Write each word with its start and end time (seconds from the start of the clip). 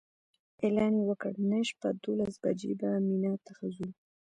اعلان 0.63 0.93
یې 0.97 1.03
وکړ 1.09 1.31
نن 1.49 1.61
شپه 1.69 1.89
دولس 2.03 2.35
بجې 2.43 2.71
به 2.79 2.89
مینا 3.07 3.33
ته 3.45 3.53
ځو. 3.75 3.87